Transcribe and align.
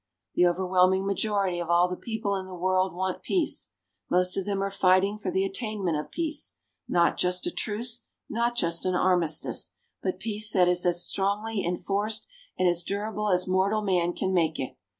The 0.33 0.47
overwhelming 0.47 1.05
majority 1.05 1.59
of 1.59 1.69
all 1.69 1.87
the 1.87 1.95
people 1.95 2.35
in 2.35 2.47
the 2.47 2.55
world 2.55 2.91
want 2.91 3.21
peace. 3.21 3.69
Most 4.09 4.35
of 4.35 4.45
them 4.47 4.63
are 4.63 4.71
fighting 4.71 5.19
for 5.19 5.29
the 5.29 5.45
attainment 5.45 5.95
of 5.95 6.09
peace 6.09 6.55
not 6.87 7.17
just 7.17 7.45
a 7.45 7.51
truce, 7.51 8.01
not 8.27 8.55
just 8.55 8.83
an 8.87 8.95
armistice 8.95 9.75
but 10.01 10.19
peace 10.19 10.51
that 10.53 10.67
is 10.67 10.87
as 10.87 11.05
strongly 11.05 11.63
enforced 11.63 12.25
and 12.57 12.67
as 12.67 12.83
durable 12.83 13.29
as 13.29 13.45
mortal 13.45 13.83
man 13.83 14.13
can 14.13 14.33
make 14.33 14.57
it. 14.59 14.75